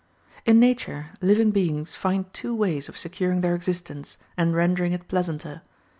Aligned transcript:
In 0.47 0.59
nature, 0.59 1.11
living 1.21 1.51
beings 1.51 1.93
find 1.93 2.25
two 2.33 2.55
ways 2.55 2.89
of 2.89 2.97
securing 2.97 3.41
their 3.41 3.53
existence, 3.53 4.17
and 4.35 4.55
rendering 4.55 4.93
it 4.93 5.07
pleasanter. 5.07 5.61